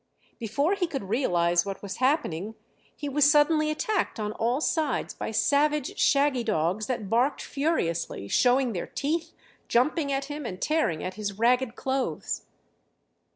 [0.39, 2.55] Before he could realize what was happening
[2.95, 8.73] he was suddenly attacked on all sides by savage shaggy dogs that barked furiously, showing
[8.73, 9.31] their teeth,
[9.67, 12.47] jumping at him, and tearing at his ragged clothes.